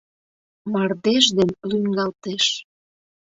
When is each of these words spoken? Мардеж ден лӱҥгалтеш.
Мардеж 0.71 1.25
ден 1.37 1.49
лӱҥгалтеш. 1.69 2.45